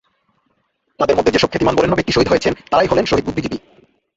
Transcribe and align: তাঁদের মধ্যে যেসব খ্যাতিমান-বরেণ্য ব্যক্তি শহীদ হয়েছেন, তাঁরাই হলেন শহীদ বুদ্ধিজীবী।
তাঁদের 0.99 1.17
মধ্যে 1.17 1.31
যেসব 1.31 1.49
খ্যাতিমান-বরেণ্য 1.49 1.95
ব্যক্তি 1.95 2.13
শহীদ 2.13 2.29
হয়েছেন, 2.29 2.53
তাঁরাই 2.71 2.87
হলেন 2.87 3.05
শহীদ 3.05 3.25
বুদ্ধিজীবী। 3.25 3.57